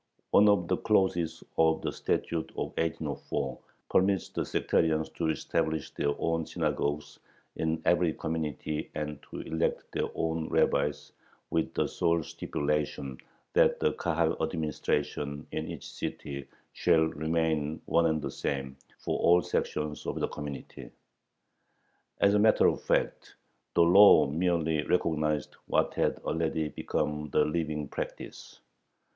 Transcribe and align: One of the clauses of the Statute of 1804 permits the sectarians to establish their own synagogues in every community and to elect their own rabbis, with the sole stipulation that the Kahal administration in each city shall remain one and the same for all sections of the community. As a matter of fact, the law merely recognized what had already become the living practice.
One 0.31 0.49
of 0.49 0.67
the 0.67 0.77
clauses 0.77 1.43
of 1.59 1.83
the 1.83 1.91
Statute 1.91 2.49
of 2.57 2.73
1804 2.75 3.59
permits 3.87 4.29
the 4.29 4.43
sectarians 4.43 5.09
to 5.09 5.29
establish 5.29 5.91
their 5.91 6.15
own 6.19 6.43
synagogues 6.47 7.19
in 7.55 7.79
every 7.85 8.13
community 8.15 8.89
and 8.95 9.21
to 9.29 9.41
elect 9.41 9.83
their 9.91 10.07
own 10.15 10.49
rabbis, 10.49 11.11
with 11.51 11.71
the 11.75 11.85
sole 11.87 12.23
stipulation 12.23 13.19
that 13.53 13.79
the 13.79 13.93
Kahal 13.93 14.41
administration 14.41 15.45
in 15.51 15.67
each 15.67 15.87
city 15.87 16.47
shall 16.73 17.05
remain 17.05 17.79
one 17.85 18.07
and 18.07 18.23
the 18.23 18.31
same 18.31 18.77
for 18.97 19.19
all 19.19 19.43
sections 19.43 20.07
of 20.07 20.19
the 20.19 20.29
community. 20.29 20.89
As 22.21 22.33
a 22.33 22.39
matter 22.39 22.65
of 22.65 22.81
fact, 22.81 23.35
the 23.75 23.83
law 23.83 24.25
merely 24.25 24.81
recognized 24.81 25.57
what 25.67 25.93
had 25.93 26.17
already 26.23 26.69
become 26.69 27.29
the 27.29 27.45
living 27.45 27.87
practice. 27.87 28.61